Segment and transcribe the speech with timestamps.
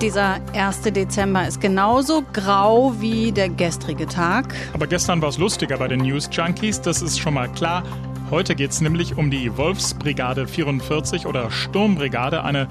[0.00, 0.80] Dieser 1.
[0.80, 4.54] Dezember ist genauso grau wie der gestrige Tag.
[4.72, 7.82] Aber gestern war es lustiger bei den News Junkies, das ist schon mal klar.
[8.30, 12.66] Heute geht es nämlich um die Wolfsbrigade 44 oder Sturmbrigade, eine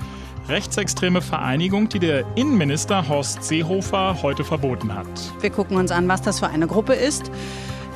[0.47, 5.05] rechtsextreme Vereinigung, die der Innenminister Horst Seehofer heute verboten hat.
[5.39, 7.29] Wir gucken uns an, was das für eine Gruppe ist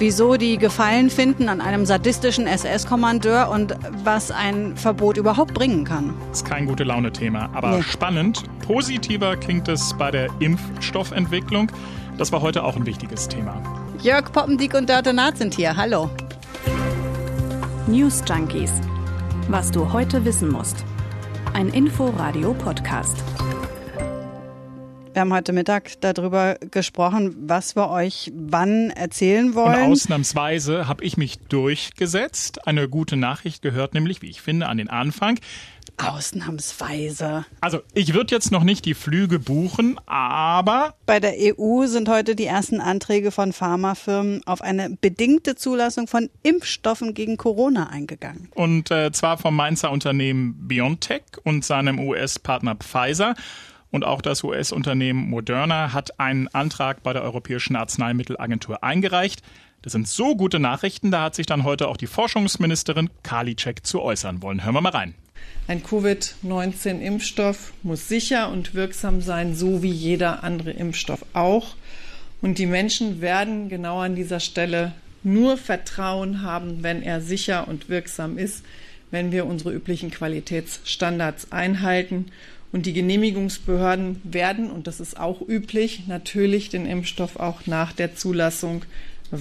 [0.04, 6.14] wieso die Gefallen finden an einem sadistischen SS-Kommandeur und was ein Verbot überhaupt bringen kann.
[6.28, 7.84] Das ist kein gute Laune-Thema, aber nee.
[7.84, 8.44] spannend.
[8.68, 11.72] Positiver klingt es bei der Impfstoffentwicklung.
[12.18, 13.56] Das war heute auch ein wichtiges Thema.
[14.02, 15.78] Jörg Poppendiek und Dörte Naht sind hier.
[15.78, 16.10] Hallo.
[17.88, 18.74] News Junkies.
[19.48, 20.84] Was du heute wissen musst.
[21.54, 23.33] Ein Info-Radio-Podcast.
[25.14, 29.84] Wir haben heute Mittag darüber gesprochen, was wir euch wann erzählen wollen.
[29.84, 32.66] Und ausnahmsweise habe ich mich durchgesetzt.
[32.66, 35.40] Eine gute Nachricht gehört nämlich, wie ich finde, an den Anfang.
[35.98, 37.46] Ausnahmsweise.
[37.62, 40.96] Also ich würde jetzt noch nicht die Flüge buchen, aber.
[41.06, 46.32] Bei der EU sind heute die ersten Anträge von Pharmafirmen auf eine bedingte Zulassung von
[46.42, 48.50] Impfstoffen gegen Corona eingegangen.
[48.56, 53.36] Und äh, zwar vom Mainzer Unternehmen BioNTech und seinem US-Partner Pfizer.
[53.94, 59.44] Und auch das US-Unternehmen Moderna hat einen Antrag bei der Europäischen Arzneimittelagentur eingereicht.
[59.84, 64.02] Das sind so gute Nachrichten, da hat sich dann heute auch die Forschungsministerin Karliczek zu
[64.02, 64.64] äußern wollen.
[64.64, 65.14] Hören wir mal rein.
[65.68, 71.76] Ein Covid-19-Impfstoff muss sicher und wirksam sein, so wie jeder andere Impfstoff auch.
[72.42, 77.90] Und die Menschen werden genau an dieser Stelle nur Vertrauen haben, wenn er sicher und
[77.90, 78.66] wirksam ist,
[79.12, 82.32] wenn wir unsere üblichen Qualitätsstandards einhalten
[82.74, 88.16] und die Genehmigungsbehörden werden, und das ist auch üblich, natürlich den Impfstoff auch nach der
[88.16, 88.84] Zulassung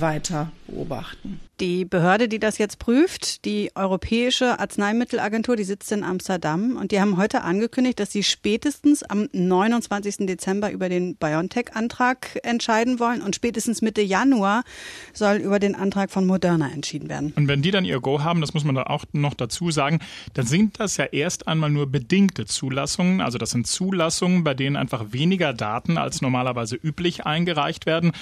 [0.00, 1.40] weiter beobachten.
[1.60, 7.00] Die Behörde, die das jetzt prüft, die Europäische Arzneimittelagentur, die sitzt in Amsterdam und die
[7.00, 10.26] haben heute angekündigt, dass sie spätestens am 29.
[10.26, 14.64] Dezember über den BioNTech-Antrag entscheiden wollen und spätestens Mitte Januar
[15.12, 17.32] soll über den Antrag von Moderna entschieden werden.
[17.36, 20.00] Und wenn die dann ihr Go haben, das muss man da auch noch dazu sagen,
[20.34, 23.20] dann sind das ja erst einmal nur bedingte Zulassungen.
[23.20, 28.12] Also das sind Zulassungen, bei denen einfach weniger Daten als normalerweise üblich eingereicht werden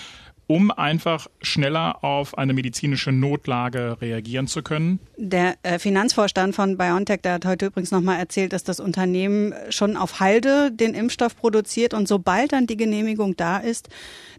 [0.51, 4.99] um einfach schneller auf eine medizinische Notlage reagieren zu können?
[5.17, 9.97] Der äh, Finanzvorstand von BioNTech, der hat heute übrigens nochmal erzählt, dass das Unternehmen schon
[9.97, 13.91] auf Halde den Impfstoff produziert und sobald dann die Genehmigung da ist,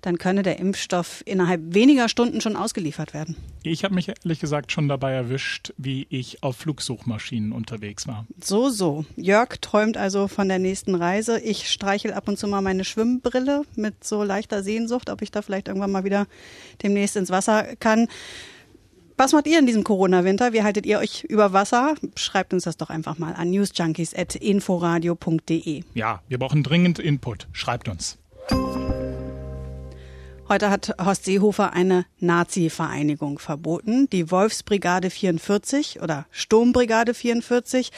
[0.02, 3.38] dann könne der Impfstoff innerhalb weniger Stunden schon ausgeliefert werden.
[3.64, 8.26] Ich habe mich ehrlich gesagt schon dabei erwischt, wie ich auf Flugsuchmaschinen unterwegs war.
[8.44, 9.06] So, so.
[9.16, 11.40] Jörg träumt also von der nächsten Reise.
[11.40, 15.42] Ich streichel ab und zu mal meine Schwimmbrille mit so leichter Sehnsucht, ob ich da
[15.42, 16.28] vielleicht irgendwann mal wieder
[16.84, 18.10] demnächst ins Wasser kann.
[19.18, 20.54] Was macht ihr in diesem Corona-Winter?
[20.54, 21.96] Wie haltet ihr euch über Wasser?
[22.16, 25.84] Schreibt uns das doch einfach mal an newsjunkies.inforadio.de.
[25.94, 27.48] Ja, wir brauchen dringend Input.
[27.52, 28.18] Schreibt uns.
[30.52, 37.90] Heute hat Horst Seehofer eine Nazi-Vereinigung verboten, die Wolfsbrigade 44 oder Sturmbrigade 44,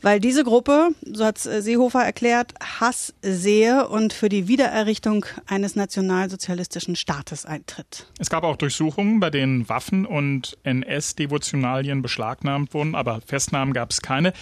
[0.00, 6.96] weil diese Gruppe, so hat Seehofer erklärt, Hass sehe und für die Wiedererrichtung eines nationalsozialistischen
[6.96, 8.06] Staates eintritt.
[8.18, 14.00] Es gab auch Durchsuchungen, bei denen Waffen und NS-Devotionalien beschlagnahmt wurden, aber Festnahmen gab es
[14.00, 14.32] keine.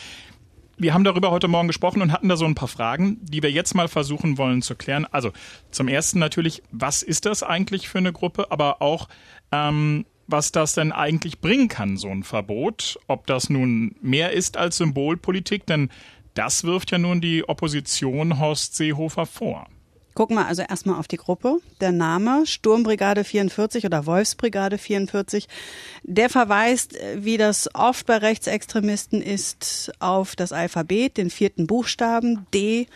[0.80, 3.50] Wir haben darüber heute Morgen gesprochen und hatten da so ein paar Fragen, die wir
[3.50, 5.06] jetzt mal versuchen wollen zu klären.
[5.06, 5.32] Also
[5.72, 9.08] zum ersten natürlich, was ist das eigentlich für eine Gruppe, aber auch
[9.50, 13.00] ähm, was das denn eigentlich bringen kann, so ein Verbot.
[13.08, 15.90] Ob das nun mehr ist als Symbolpolitik, denn
[16.34, 19.66] das wirft ja nun die Opposition Horst Seehofer vor.
[20.18, 21.60] Gucken wir also erstmal auf die Gruppe.
[21.80, 25.46] Der Name Sturmbrigade 44 oder Wolfsbrigade 44,
[26.02, 32.88] der verweist, wie das oft bei Rechtsextremisten ist, auf das Alphabet, den vierten Buchstaben D.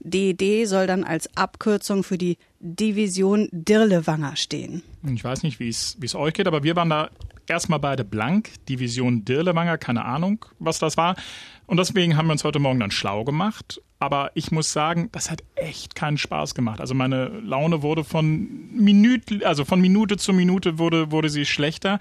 [0.00, 4.82] DD soll dann als Abkürzung für die Division Dirlewanger stehen.
[5.14, 7.08] Ich weiß nicht, wie es euch geht, aber wir waren da
[7.46, 8.50] erstmal beide blank.
[8.68, 11.16] Division Dirlewanger, keine Ahnung, was das war.
[11.64, 13.80] Und deswegen haben wir uns heute Morgen dann schlau gemacht.
[13.98, 16.80] Aber ich muss sagen, das hat echt keinen Spaß gemacht.
[16.80, 21.98] Also meine Laune wurde von Minute, also von Minute zu Minute wurde, wurde sie schlechter.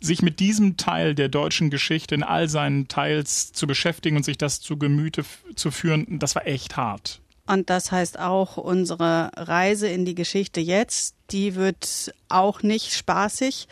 [0.00, 4.38] Sich mit diesem Teil der deutschen Geschichte in all seinen Teils zu beschäftigen und sich
[4.38, 5.24] das zu Gemüte
[5.54, 7.20] zu führen, das war echt hart.
[7.46, 13.66] Und das heißt auch, unsere Reise in die Geschichte jetzt, die wird auch nicht spaßig.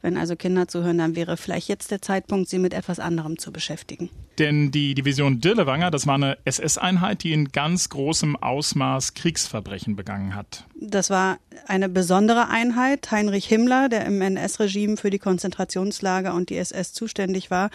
[0.00, 3.52] Wenn also Kinder zuhören, dann wäre vielleicht jetzt der Zeitpunkt, sie mit etwas anderem zu
[3.52, 4.10] beschäftigen.
[4.38, 10.34] Denn die Division Dirlewanger, das war eine SS-Einheit, die in ganz großem Ausmaß Kriegsverbrechen begangen
[10.34, 10.64] hat.
[10.74, 13.10] Das war eine besondere Einheit.
[13.10, 17.70] Heinrich Himmler, der im NS-Regime für die Konzentrationslager und die SS zuständig war,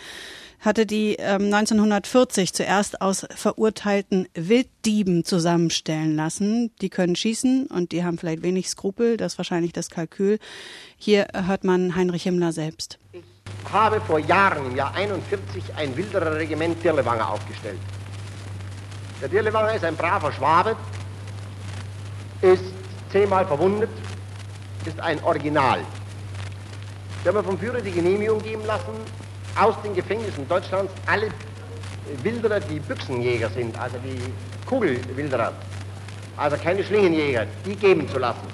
[0.60, 6.72] hatte die ähm, 1940 zuerst aus verurteilten Wilddieben zusammenstellen lassen.
[6.82, 10.40] Die können schießen und die haben vielleicht wenig Skrupel, das ist wahrscheinlich das Kalkül.
[10.98, 12.98] Hier hört man Heinrich Himmler selbst.
[13.72, 17.80] Habe vor Jahren, im Jahr 41, ein wilderer Regiment Dirlewanger aufgestellt.
[19.22, 20.76] Der Dirlewanger ist ein braver Schwabe,
[22.42, 22.64] ist
[23.12, 23.90] zehnmal verwundet,
[24.86, 25.80] ist ein Original.
[27.24, 28.94] Wir haben vom Führer die Genehmigung geben lassen,
[29.60, 31.30] aus den Gefängnissen Deutschlands alle
[32.24, 34.22] Wilderer, die Büchsenjäger sind, also die
[34.66, 35.52] Kugelwilderer,
[36.38, 38.48] also keine Schlingenjäger, die geben zu lassen.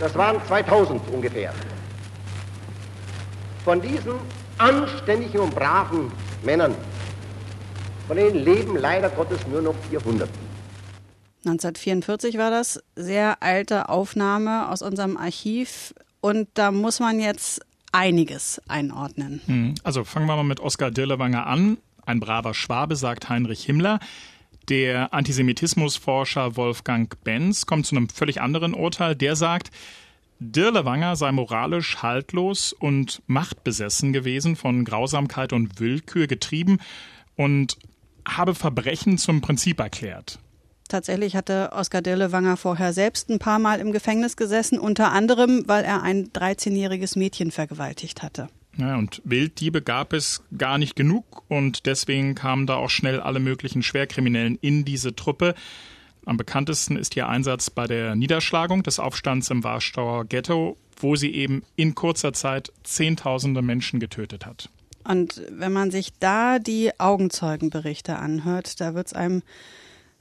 [0.00, 1.52] Das waren 2000 ungefähr.
[3.64, 4.14] Von diesen
[4.58, 6.10] anständigen und braven
[6.42, 6.74] Männern,
[8.08, 10.28] von denen leben leider Gottes nur noch 400.
[11.44, 17.60] 1944 war das, sehr alte Aufnahme aus unserem Archiv und da muss man jetzt
[17.90, 19.40] einiges einordnen.
[19.46, 21.78] Hm, also fangen wir mal mit Oskar Dirlewanger an.
[22.04, 24.00] Ein braver Schwabe, sagt Heinrich Himmler.
[24.68, 29.16] Der Antisemitismusforscher Wolfgang Benz kommt zu einem völlig anderen Urteil.
[29.16, 29.70] Der sagt,
[30.42, 36.78] Dirlewanger sei moralisch haltlos und machtbesessen gewesen, von Grausamkeit und Willkür getrieben
[37.36, 37.76] und
[38.26, 40.38] habe Verbrechen zum Prinzip erklärt.
[40.88, 45.84] Tatsächlich hatte Oskar Dirlewanger vorher selbst ein paar Mal im Gefängnis gesessen, unter anderem, weil
[45.84, 48.48] er ein 13-jähriges Mädchen vergewaltigt hatte.
[48.76, 53.38] Ja, und Wilddiebe gab es gar nicht genug und deswegen kamen da auch schnell alle
[53.38, 55.54] möglichen Schwerkriminellen in diese Truppe.
[56.24, 61.34] Am bekanntesten ist ihr Einsatz bei der Niederschlagung des Aufstands im Warschauer Ghetto, wo sie
[61.34, 64.68] eben in kurzer Zeit Zehntausende Menschen getötet hat.
[65.04, 69.42] Und wenn man sich da die Augenzeugenberichte anhört, da wird es einem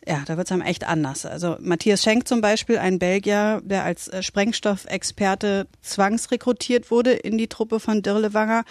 [0.07, 1.27] ja, da wird es einem echt anders.
[1.27, 7.47] Also Matthias Schenk zum Beispiel, ein Belgier, der als äh, Sprengstoffexperte zwangsrekrutiert wurde in die
[7.47, 8.63] Truppe von Dirlewanger.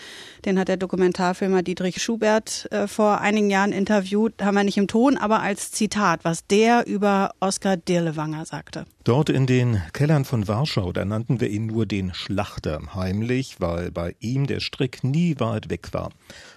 [0.45, 4.43] Den hat der Dokumentarfilmer Dietrich Schubert äh, vor einigen Jahren interviewt.
[4.43, 8.87] Haben wir nicht im Ton, aber als Zitat, was der über Oskar Dirlewanger sagte.
[9.05, 13.91] Dort in den Kellern von Warschau, da nannten wir ihn nur den Schlachter, heimlich, weil
[13.91, 16.11] bei ihm der Strick nie weit weg war.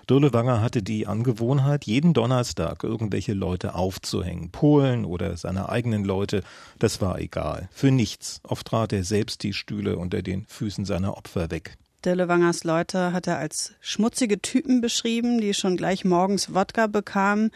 [0.10, 4.52] Dirlewanger hatte die Angewohnheit, jeden Donnerstag irgendwelche Leute aufzuhängen.
[4.52, 6.44] Polen oder seine eigenen Leute,
[6.80, 7.70] das war egal.
[7.72, 8.42] Für nichts.
[8.44, 11.78] Oft trat er selbst die Stühle unter den Füßen seiner Opfer weg.
[12.04, 17.52] Dirlewangers Leute hat er als schmutzige Typen beschrieben, die schon gleich morgens Wodka bekamen.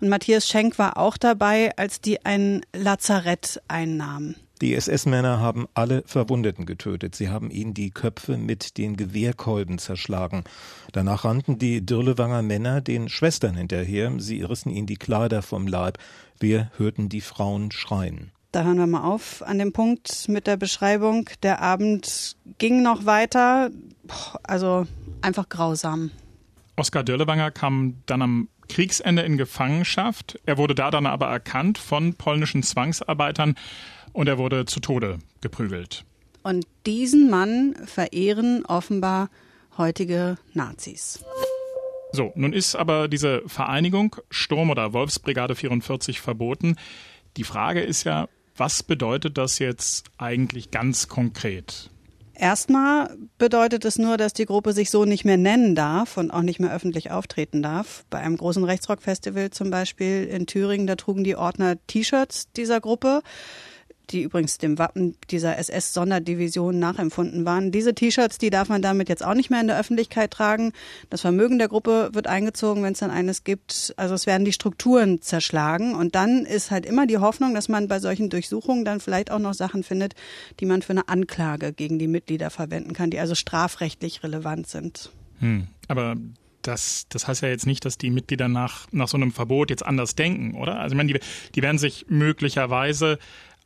[0.00, 4.36] Und Matthias Schenk war auch dabei, als die ein Lazarett einnahmen.
[4.62, 7.16] Die SS-Männer haben alle Verwundeten getötet.
[7.16, 10.44] Sie haben ihnen die Köpfe mit den Gewehrkolben zerschlagen.
[10.92, 14.12] Danach rannten die Dirlewanger Männer den Schwestern hinterher.
[14.18, 15.98] Sie rissen ihnen die Kleider vom Leib.
[16.38, 18.30] Wir hörten die Frauen schreien.
[18.52, 21.28] Da hören wir mal auf an dem Punkt mit der Beschreibung.
[21.42, 23.68] Der Abend ging noch weiter.
[24.44, 24.86] Also
[25.22, 26.12] einfach grausam.
[26.76, 30.40] Oskar Dirlewanger kam dann am Kriegsende in Gefangenschaft.
[30.46, 33.54] Er wurde da dann aber erkannt von polnischen Zwangsarbeitern
[34.14, 36.06] und er wurde zu Tode geprügelt.
[36.42, 39.28] Und diesen Mann verehren offenbar
[39.76, 41.22] heutige Nazis.
[42.12, 46.76] So, nun ist aber diese Vereinigung Sturm- oder Wolfsbrigade 44 verboten.
[47.36, 48.26] Die Frage ist ja,
[48.56, 51.90] was bedeutet das jetzt eigentlich ganz konkret?
[52.34, 56.42] Erstmal bedeutet es nur, dass die Gruppe sich so nicht mehr nennen darf und auch
[56.42, 58.04] nicht mehr öffentlich auftreten darf.
[58.10, 63.22] Bei einem großen Rechtsrock-Festival zum Beispiel in Thüringen, da trugen die Ordner T-Shirts dieser Gruppe
[64.12, 67.72] die übrigens dem Wappen dieser SS-Sonderdivision nachempfunden waren.
[67.72, 70.72] Diese T-Shirts, die darf man damit jetzt auch nicht mehr in der Öffentlichkeit tragen.
[71.10, 73.94] Das Vermögen der Gruppe wird eingezogen, wenn es dann eines gibt.
[73.96, 75.94] Also es werden die Strukturen zerschlagen.
[75.94, 79.38] Und dann ist halt immer die Hoffnung, dass man bei solchen Durchsuchungen dann vielleicht auch
[79.38, 80.14] noch Sachen findet,
[80.60, 85.10] die man für eine Anklage gegen die Mitglieder verwenden kann, die also strafrechtlich relevant sind.
[85.40, 86.16] Hm, aber
[86.62, 89.84] das, das heißt ja jetzt nicht, dass die Mitglieder nach, nach so einem Verbot jetzt
[89.84, 90.78] anders denken, oder?
[90.78, 91.20] Also ich meine, die,
[91.54, 93.18] die werden sich möglicherweise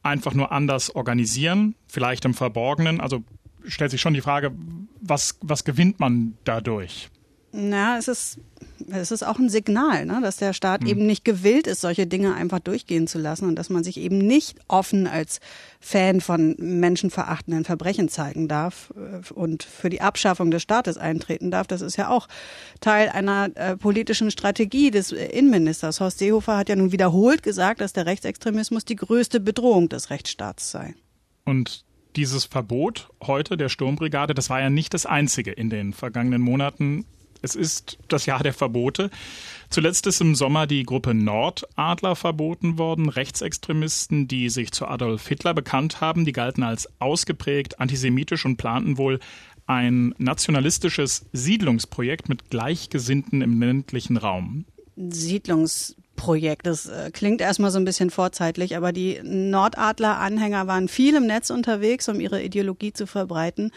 [0.06, 3.00] einfach nur anders organisieren, vielleicht im Verborgenen.
[3.00, 3.24] Also
[3.66, 4.52] stellt sich schon die Frage,
[5.00, 7.08] was, was gewinnt man dadurch?
[7.52, 8.38] Na, es ist,
[8.90, 10.88] es ist auch ein Signal, ne, dass der Staat hm.
[10.88, 14.18] eben nicht gewillt ist, solche Dinge einfach durchgehen zu lassen und dass man sich eben
[14.18, 15.40] nicht offen als
[15.80, 21.66] Fan von menschenverachtenden Verbrechen zeigen darf äh, und für die Abschaffung des Staates eintreten darf.
[21.66, 22.28] Das ist ja auch
[22.80, 26.00] Teil einer äh, politischen Strategie des Innenministers.
[26.00, 30.70] Horst Seehofer hat ja nun wiederholt gesagt, dass der Rechtsextremismus die größte Bedrohung des Rechtsstaats
[30.70, 30.94] sei.
[31.44, 31.84] Und
[32.16, 37.04] dieses Verbot heute der Sturmbrigade, das war ja nicht das einzige in den vergangenen Monaten
[37.42, 39.10] Es ist das Jahr der Verbote.
[39.68, 43.08] Zuletzt ist im Sommer die Gruppe Nordadler verboten worden.
[43.08, 48.98] Rechtsextremisten, die sich zu Adolf Hitler bekannt haben, die galten als ausgeprägt antisemitisch und planten
[48.98, 49.18] wohl
[49.66, 54.64] ein nationalistisches Siedlungsprojekt mit Gleichgesinnten im ländlichen Raum.
[56.16, 56.66] Siedlungsprojekt.
[56.66, 61.50] Das äh, klingt erstmal so ein bisschen vorzeitlich, aber die Nordadler-Anhänger waren viel im Netz
[61.50, 63.70] unterwegs, um ihre Ideologie zu verbreiten,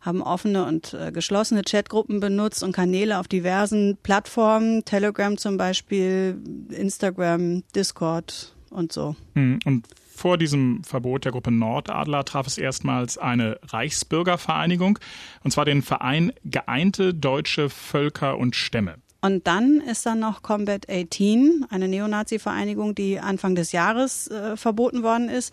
[0.00, 6.38] haben offene und äh, geschlossene Chatgruppen benutzt und Kanäle auf diversen Plattformen, Telegram zum Beispiel,
[6.70, 9.16] Instagram, Discord und so.
[9.34, 14.98] Hm, und vor diesem Verbot der Gruppe Nordadler traf es erstmals eine Reichsbürgervereinigung,
[15.42, 18.96] und zwar den Verein Geeinte Deutsche Völker und Stämme.
[19.22, 25.02] Und dann ist dann noch Combat 18, eine Neonazi-Vereinigung, die Anfang des Jahres äh, verboten
[25.02, 25.52] worden ist.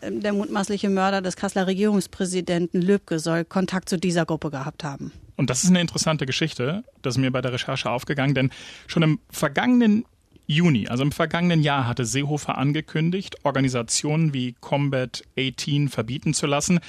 [0.00, 5.12] Ähm, der mutmaßliche Mörder des Kasseler Regierungspräsidenten Lübcke soll Kontakt zu dieser Gruppe gehabt haben.
[5.36, 8.50] Und das ist eine interessante Geschichte, das ist mir bei der Recherche aufgegangen, denn
[8.86, 10.04] schon im vergangenen
[10.46, 16.80] Juni, also im vergangenen Jahr, hatte Seehofer angekündigt, Organisationen wie Combat 18 verbieten zu lassen.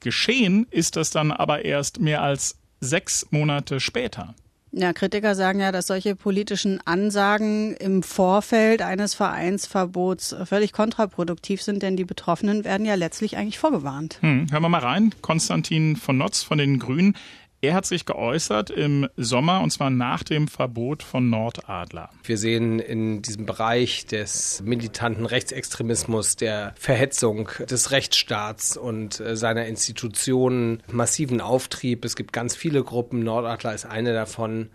[0.00, 4.34] Geschehen ist das dann aber erst mehr als sechs Monate später.
[4.70, 11.82] Ja, Kritiker sagen ja, dass solche politischen Ansagen im Vorfeld eines Vereinsverbots völlig kontraproduktiv sind,
[11.82, 14.18] denn die Betroffenen werden ja letztlich eigentlich vorgewarnt.
[14.20, 15.14] Hm, hören wir mal rein.
[15.22, 17.14] Konstantin von Notz von den Grünen.
[17.60, 22.08] Er hat sich geäußert im Sommer und zwar nach dem Verbot von Nordadler.
[22.22, 29.66] Wir sehen in diesem Bereich des militanten Rechtsextremismus, der Verhetzung des Rechtsstaats und äh, seiner
[29.66, 32.04] Institutionen massiven Auftrieb.
[32.04, 33.24] Es gibt ganz viele Gruppen.
[33.24, 34.70] Nordadler ist eine davon.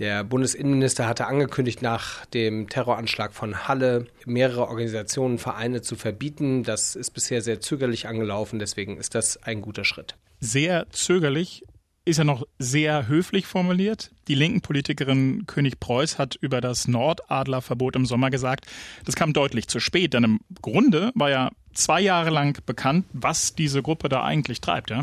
[0.00, 6.64] Der Bundesinnenminister hatte angekündigt, nach dem Terroranschlag von Halle mehrere Organisationen, Vereine zu verbieten.
[6.64, 10.16] Das ist bisher sehr zögerlich angelaufen, deswegen ist das ein guter Schritt.
[10.40, 11.62] Sehr zögerlich
[12.06, 14.12] ist ja noch sehr höflich formuliert.
[14.28, 18.66] Die linken Politikerin König Preuß hat über das Nordadlerverbot im Sommer gesagt,
[19.04, 23.54] das kam deutlich zu spät, denn im Grunde war ja zwei Jahre lang bekannt, was
[23.54, 25.02] diese Gruppe da eigentlich treibt, ja.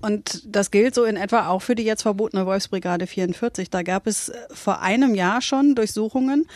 [0.00, 3.70] Und das gilt so in etwa auch für die jetzt verbotene Wolfsbrigade 44.
[3.70, 6.46] Da gab es äh, vor einem Jahr schon Durchsuchungen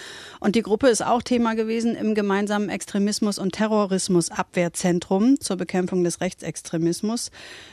[0.41, 6.21] und die Gruppe ist auch Thema gewesen im gemeinsamen Extremismus- und Terrorismusabwehrzentrum zur Bekämpfung des
[6.21, 7.31] Rechtsextremismus.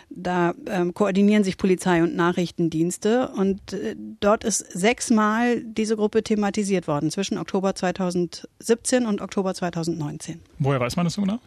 [0.09, 6.87] Da ähm, koordinieren sich Polizei und Nachrichtendienste und äh, dort ist sechsmal diese Gruppe thematisiert
[6.87, 10.39] worden zwischen Oktober 2017 und Oktober 2019.
[10.57, 11.39] Woher weiß man das so genau?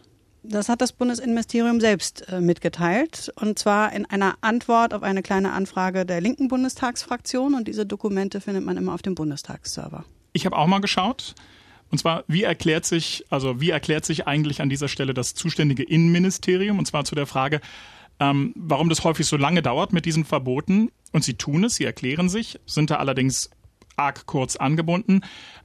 [0.45, 3.31] Das hat das Bundesinnenministerium selbst äh, mitgeteilt.
[3.35, 7.55] Und zwar in einer Antwort auf eine kleine Anfrage der linken Bundestagsfraktion.
[7.55, 10.03] Und diese Dokumente findet man immer auf dem Bundestagsserver.
[10.33, 11.33] Ich habe auch mal geschaut.
[11.91, 15.83] Und zwar, wie erklärt sich, also wie erklärt sich eigentlich an dieser Stelle das zuständige
[15.83, 16.77] Innenministerium?
[16.77, 17.61] Und zwar zu der Frage,
[18.19, 20.91] ähm, warum das häufig so lange dauert mit diesen Verboten.
[21.13, 23.49] Und sie tun es, sie erklären sich, sind da allerdings
[23.95, 25.21] arg kurz angebunden.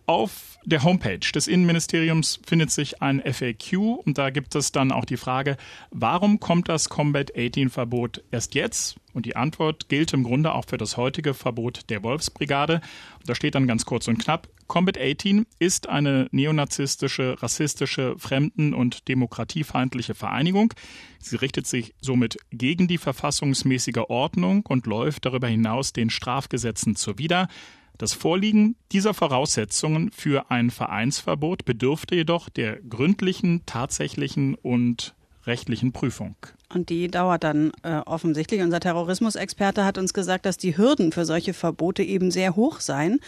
[0.07, 5.05] Auf der Homepage des Innenministeriums findet sich ein FAQ und da gibt es dann auch
[5.05, 5.57] die Frage,
[5.91, 8.97] warum kommt das Combat 18 Verbot erst jetzt?
[9.15, 12.81] Und die Antwort gilt im Grunde auch für das heutige Verbot der Wolfsbrigade.
[13.19, 18.75] Und da steht dann ganz kurz und knapp, Combat 18 ist eine neonazistische, rassistische, fremden-
[18.75, 20.75] und demokratiefeindliche Vereinigung.
[21.19, 27.49] Sie richtet sich somit gegen die verfassungsmäßige Ordnung und läuft darüber hinaus den Strafgesetzen zuwider.
[27.99, 35.15] Das Vorliegen dieser Voraussetzungen für ein Vereinsverbot bedürfte jedoch der gründlichen, tatsächlichen und
[35.49, 36.37] rechtlichen Prüfung.
[36.73, 38.61] Und die dauert dann äh, offensichtlich.
[38.61, 43.19] Unser Terrorismusexperte hat uns gesagt, dass die Hürden für solche Verbote eben sehr hoch seien.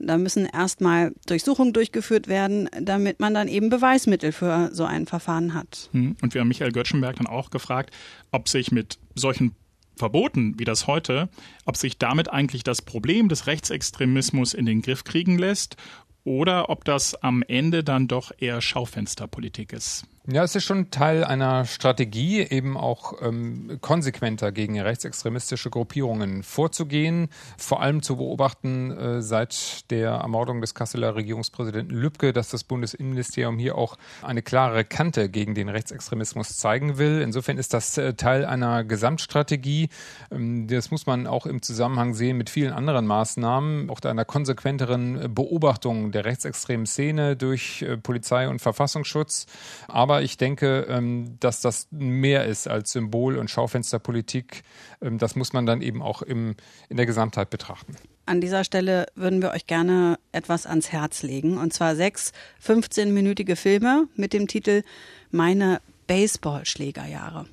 [0.00, 5.54] Da müssen erstmal Durchsuchungen durchgeführt werden, damit man dann eben Beweismittel für so ein Verfahren
[5.54, 5.90] hat.
[5.92, 6.16] Hm.
[6.22, 7.94] Und wir haben Michael Göttschenberg dann auch gefragt,
[8.32, 9.54] ob sich mit solchen
[9.98, 11.28] verboten wie das heute,
[11.66, 15.76] ob sich damit eigentlich das Problem des Rechtsextremismus in den Griff kriegen lässt
[16.24, 20.06] oder ob das am Ende dann doch eher Schaufensterpolitik ist.
[20.30, 27.30] Ja, es ist schon Teil einer Strategie, eben auch ähm, konsequenter gegen rechtsextremistische Gruppierungen vorzugehen.
[27.56, 33.58] Vor allem zu beobachten äh, seit der Ermordung des Kasseler Regierungspräsidenten Lübcke, dass das Bundesinnenministerium
[33.58, 37.22] hier auch eine klare Kante gegen den Rechtsextremismus zeigen will.
[37.22, 39.88] Insofern ist das äh, Teil einer Gesamtstrategie.
[40.30, 45.34] Ähm, das muss man auch im Zusammenhang sehen mit vielen anderen Maßnahmen, auch einer konsequenteren
[45.34, 49.46] Beobachtung der rechtsextremen Szene durch äh, Polizei und Verfassungsschutz.
[49.88, 54.62] Aber ich denke, ähm, dass das mehr ist als Symbol- und Schaufensterpolitik.
[55.00, 56.54] Ähm, das muss man dann eben auch im,
[56.88, 57.96] in der Gesamtheit betrachten.
[58.26, 61.58] An dieser Stelle würden wir euch gerne etwas ans Herz legen.
[61.58, 62.32] Und zwar sechs
[62.64, 64.82] 15-minütige Filme mit dem Titel
[65.30, 67.46] Meine Baseballschlägerjahre.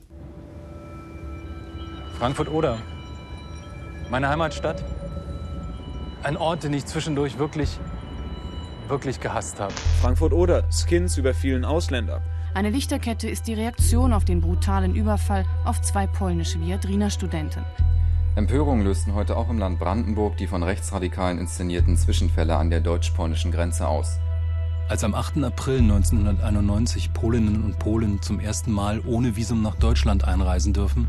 [2.17, 2.81] Frankfurt-Oder,
[4.09, 4.83] meine Heimatstadt.
[6.23, 7.77] ein Ort, den ich zwischendurch wirklich,
[8.87, 9.73] wirklich gehasst habe.
[10.01, 12.21] Frankfurt-Oder, Skins überfielen Ausländer.
[12.55, 17.65] Eine Lichterkette ist die Reaktion auf den brutalen Überfall auf zwei polnische Viadriner Studenten.
[18.37, 23.51] Empörung lösten heute auch im Land Brandenburg die von Rechtsradikalen inszenierten Zwischenfälle an der deutsch-polnischen
[23.51, 24.19] Grenze aus.
[24.87, 25.43] Als am 8.
[25.43, 31.07] April 1991 Polinnen und Polen zum ersten Mal ohne Visum nach Deutschland einreisen dürfen,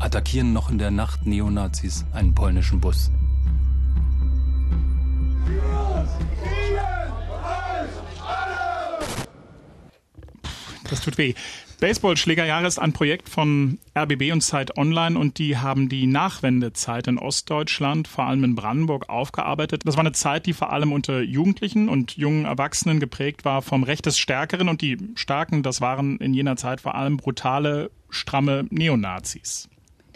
[0.00, 3.12] attackieren noch in der Nacht Neonazis einen polnischen Bus.
[10.88, 11.34] Das tut weh.
[11.80, 17.18] Baseballschlägerjahre ist ein Projekt von RBB und Zeit Online und die haben die Nachwendezeit in
[17.18, 19.82] Ostdeutschland, vor allem in Brandenburg, aufgearbeitet.
[19.84, 23.84] Das war eine Zeit, die vor allem unter Jugendlichen und jungen Erwachsenen geprägt war vom
[23.84, 28.66] Recht des Stärkeren und die Starken, das waren in jener Zeit vor allem brutale, stramme
[28.70, 29.68] Neonazis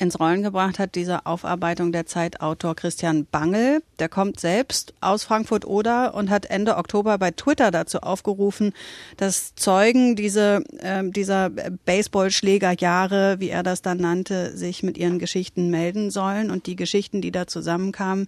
[0.02, 3.82] ins Rollen gebracht hat, diese Aufarbeitung der Zeitautor Christian Bangel.
[4.00, 8.72] Der kommt selbst aus Frankfurt-Oder und hat Ende Oktober bei Twitter dazu aufgerufen,
[9.16, 11.50] dass Zeugen diese, äh, dieser
[11.86, 16.50] Baseballschlägerjahre, wie er das dann nannte, sich mit ihren Geschichten melden sollen.
[16.50, 18.26] Und die Geschichten, die da zusammenkamen,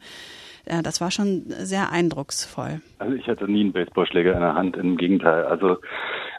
[0.66, 2.80] äh, das war schon sehr eindrucksvoll.
[2.98, 5.44] Also ich hatte nie einen Baseballschläger in der Hand, im Gegenteil.
[5.44, 5.78] Also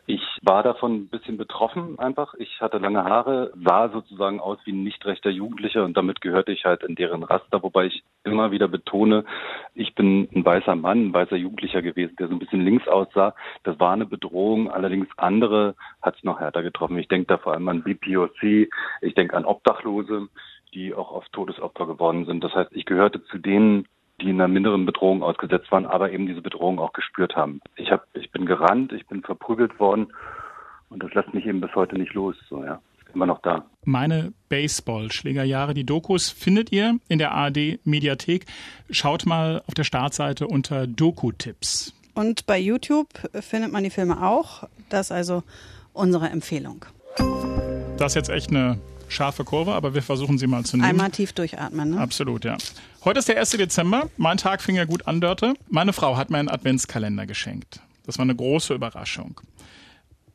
[0.08, 2.36] ich war davon ein bisschen betroffen einfach.
[2.36, 6.52] Ich hatte lange Haare, sah sozusagen aus wie ein nicht rechter Jugendlicher und damit gehörte
[6.52, 9.26] ich halt in deren Raster, wobei ich immer wieder betone,
[9.74, 13.34] ich bin ein weißer Mann, ein weißer Jugendlicher gewesen, der so ein bisschen links aussah.
[13.64, 17.00] Das war eine Bedrohung, allerdings andere hat es noch härter getroffen.
[17.00, 18.70] Ich denke da vor allem an BPOC,
[19.02, 20.28] ich denke an Obdachlose,
[20.76, 22.44] die auch oft Todesopfer geworden sind.
[22.44, 23.88] Das heißt, ich gehörte zu denen,
[24.22, 27.62] die in einer minderen Bedrohung ausgesetzt waren, aber eben diese Bedrohung auch gespürt haben.
[27.75, 30.07] Ich hab, ich bin gerannt, ich bin verprügelt worden
[30.89, 32.36] und das lässt mich eben bis heute nicht los.
[32.50, 32.79] So, ja.
[33.13, 33.65] Immer noch da.
[33.86, 38.45] Meine Baseball-Schlägerjahre, die Dokus findet ihr in der ARD-Mediathek.
[38.89, 41.93] Schaut mal auf der Startseite unter Doku-Tipps.
[42.13, 43.07] Und bei YouTube
[43.39, 44.67] findet man die Filme auch.
[44.89, 45.43] Das ist also
[45.93, 46.84] unsere Empfehlung.
[47.98, 50.90] Das ist jetzt echt eine scharfe Kurve, aber wir versuchen sie mal zu nehmen.
[50.90, 52.00] Einmal tief durchatmen, ne?
[52.00, 52.58] Absolut, ja.
[53.04, 53.52] Heute ist der 1.
[53.52, 54.10] Dezember.
[54.18, 55.54] Mein Tag fing ja gut an, Dörte.
[55.70, 57.80] Meine Frau hat mir einen Adventskalender geschenkt.
[58.06, 59.42] Das war eine große Überraschung.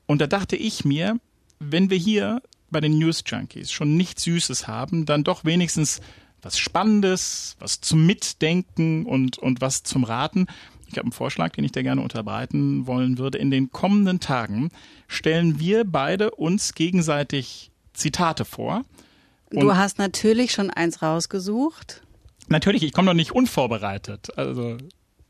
[0.07, 1.19] Und da dachte ich mir,
[1.59, 6.01] wenn wir hier bei den News Junkies schon nichts Süßes haben, dann doch wenigstens
[6.43, 10.47] was Spannendes, was zum Mitdenken und, und was zum Raten.
[10.87, 13.39] Ich habe einen Vorschlag, den ich dir gerne unterbreiten wollen würde.
[13.39, 14.71] In den kommenden Tagen
[15.07, 18.83] stellen wir beide uns gegenseitig Zitate vor.
[19.53, 22.03] Und du hast natürlich schon eins rausgesucht.
[22.49, 24.37] Natürlich, ich komme doch nicht unvorbereitet.
[24.37, 24.77] Also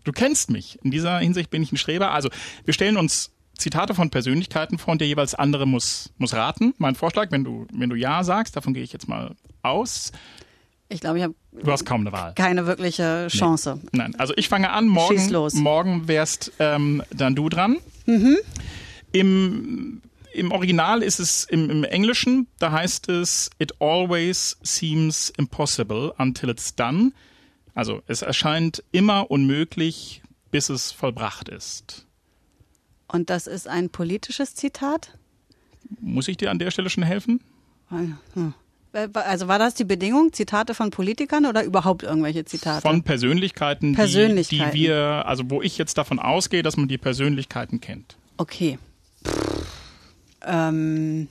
[0.04, 0.78] du kennst mich.
[0.82, 2.12] In dieser Hinsicht bin ich ein Streber.
[2.12, 2.30] Also
[2.64, 6.74] wir stellen uns Zitate von Persönlichkeiten vor und der jeweils andere muss, muss raten.
[6.78, 10.12] Mein Vorschlag, wenn du, wenn du Ja sagst, davon gehe ich jetzt mal aus.
[10.88, 11.34] Ich glaube, ich habe.
[11.52, 12.34] Du hast kaum eine Wahl.
[12.34, 13.78] Keine wirkliche Chance.
[13.82, 13.88] Nee.
[13.92, 14.88] Nein, also ich fange an.
[14.88, 17.76] Morgen, morgen wärst ähm, dann du dran.
[18.06, 18.38] Mhm.
[19.12, 26.12] Im im Original ist es im, im, Englischen, da heißt es, it always seems impossible
[26.18, 27.12] until it's done.
[27.74, 32.06] Also es erscheint immer unmöglich, bis es vollbracht ist.
[33.08, 35.16] Und das ist ein politisches Zitat?
[36.00, 37.40] Muss ich dir an der Stelle schon helfen?
[38.92, 42.82] Also war das die Bedingung, Zitate von Politikern oder überhaupt irgendwelche Zitate?
[42.82, 44.72] Von Persönlichkeiten, Persönlichkeiten.
[44.72, 48.16] Die, die wir, also wo ich jetzt davon ausgehe, dass man die Persönlichkeiten kennt.
[48.36, 48.78] Okay.
[50.42, 51.28] Ähm,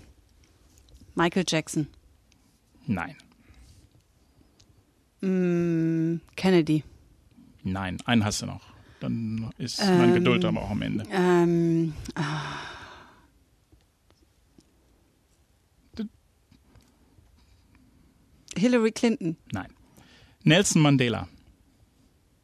[1.15, 1.87] Michael Jackson.
[2.85, 3.15] Nein.
[5.21, 6.83] Mm, Kennedy.
[7.63, 8.61] Nein, einen hast du noch.
[8.99, 11.05] Dann ist ähm, meine Geduld aber auch am Ende.
[11.11, 12.21] Ähm, oh.
[18.57, 19.37] Hillary Clinton.
[19.51, 19.67] Nein.
[20.43, 21.27] Nelson Mandela.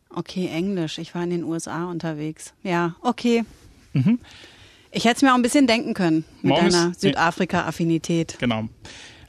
[0.10, 0.98] Okay, Englisch.
[0.98, 2.54] Ich war in den USA unterwegs.
[2.64, 3.44] Ja, okay.
[3.94, 4.20] Mhm.
[4.96, 8.38] Ich hätte es mir auch ein bisschen denken können mit Morgen deiner Südafrika-Affinität.
[8.40, 8.70] Genau.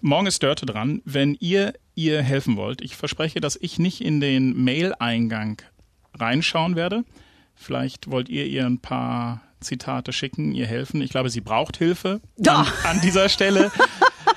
[0.00, 1.02] Morgen ist Dörte dran.
[1.04, 5.62] Wenn ihr ihr helfen wollt, ich verspreche, dass ich nicht in den Mail-Eingang
[6.14, 7.04] reinschauen werde.
[7.56, 11.00] Vielleicht wollt ihr ihr ein paar Zitate schicken, ihr helfen.
[11.02, 13.72] Ich glaube, sie braucht Hilfe an, an dieser Stelle.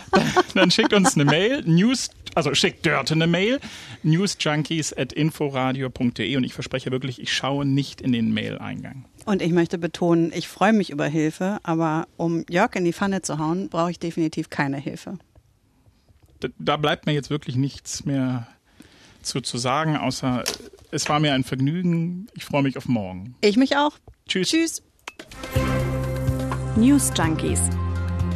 [0.55, 3.59] Dann schickt uns eine Mail, News, also schickt Dörte eine Mail,
[4.01, 9.05] newsjunkies at inforadio.de und ich verspreche wirklich, ich schaue nicht in den Mail-Eingang.
[9.25, 13.21] Und ich möchte betonen, ich freue mich über Hilfe, aber um Jörg in die Pfanne
[13.21, 15.17] zu hauen, brauche ich definitiv keine Hilfe.
[16.39, 18.47] Da, da bleibt mir jetzt wirklich nichts mehr
[19.21, 20.43] zu, zu sagen, außer
[20.91, 22.27] es war mir ein Vergnügen.
[22.33, 23.35] Ich freue mich auf morgen.
[23.41, 23.97] Ich mich auch.
[24.27, 24.49] Tschüss.
[24.49, 24.83] Tschüss.
[26.75, 27.61] News Junkies.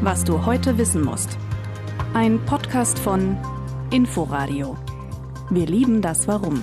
[0.02, 1.38] Was du heute wissen musst.
[2.13, 3.38] Ein Podcast von
[3.91, 4.78] Inforadio.
[5.50, 6.62] Wir lieben das Warum.